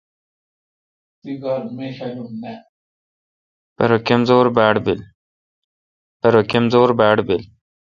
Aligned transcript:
پرہ 3.77 3.97
کمزور 4.07 4.45
باڑ 7.03 7.17
بل۔ 7.27 7.41